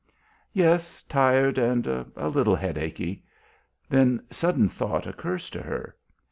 [0.51, 3.23] "Yes, tired and a little headachy."
[3.87, 5.95] Then sudden thought occurs to her.